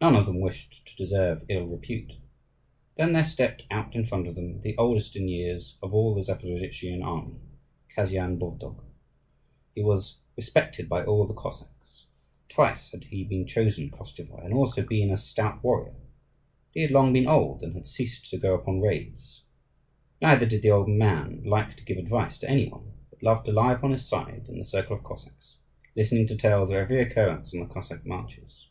None 0.00 0.16
of 0.16 0.26
them 0.26 0.40
wished 0.40 0.84
to 0.88 0.96
deserve 0.96 1.44
ill 1.48 1.68
repute. 1.68 2.14
Then 2.96 3.12
there 3.12 3.24
stepped 3.24 3.66
out 3.70 3.94
in 3.94 4.02
front 4.02 4.26
of 4.26 4.34
them 4.34 4.62
the 4.62 4.76
oldest 4.76 5.14
in 5.14 5.28
years 5.28 5.76
of 5.80 5.94
all 5.94 6.12
the 6.12 6.22
Zaporozhian 6.22 7.04
army, 7.04 7.38
Kasyan 7.96 8.36
Bovdug. 8.36 8.82
He 9.72 9.84
was 9.84 10.18
respected 10.36 10.88
by 10.88 11.04
all 11.04 11.24
the 11.24 11.34
Cossacks. 11.34 12.06
Twice 12.48 12.90
had 12.90 13.04
he 13.04 13.22
been 13.22 13.46
chosen 13.46 13.90
Koschevoi, 13.90 14.38
and 14.38 14.48
had 14.48 14.52
also 14.54 14.82
been 14.82 15.08
a 15.08 15.16
stout 15.16 15.62
warrior; 15.62 15.92
but 15.94 16.00
he 16.72 16.80
had 16.82 16.90
long 16.90 17.12
been 17.12 17.28
old, 17.28 17.62
and 17.62 17.72
had 17.76 17.86
ceased 17.86 18.28
to 18.30 18.38
go 18.38 18.54
upon 18.54 18.80
raids. 18.80 19.44
Neither 20.20 20.46
did 20.46 20.62
the 20.62 20.72
old 20.72 20.88
man 20.88 21.44
like 21.44 21.76
to 21.76 21.84
give 21.84 21.96
advice 21.98 22.38
to 22.38 22.50
any 22.50 22.68
one; 22.68 22.92
but 23.08 23.22
loved 23.22 23.46
to 23.46 23.52
lie 23.52 23.74
upon 23.74 23.92
his 23.92 24.04
side 24.04 24.46
in 24.48 24.58
the 24.58 24.64
circle 24.64 24.96
of 24.96 25.04
Cossacks, 25.04 25.58
listening 25.94 26.26
to 26.26 26.34
tales 26.34 26.70
of 26.70 26.74
every 26.76 26.98
occurrence 27.00 27.54
on 27.54 27.60
the 27.60 27.66
Cossack 27.72 28.04
marches. 28.04 28.66